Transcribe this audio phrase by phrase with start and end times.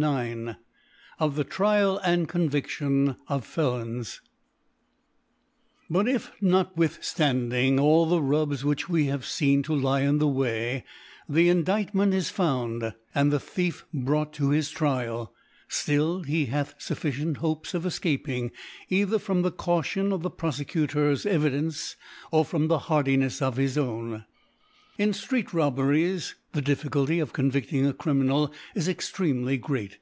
[0.00, 0.52] IX.
[1.18, 4.20] Of the Trial and Conviction of Felons^
[5.90, 10.28] BUT if, notwithftanding all the Rubs ^ which wc have feen to lie in the
[10.28, 10.84] Way,
[11.28, 15.34] the Indiftment is found, and the Thief brought to his Trial,
[15.68, 18.52] flill he hath fufficient Hopes of efcaping,
[18.90, 21.96] either from the Cau tion of the Profecu tor's Evidence,
[22.30, 24.24] or from the Hardinefs of his own.
[24.98, 29.96] In Street Robberies the Difficulty of con vifting a Criminal is extremely great.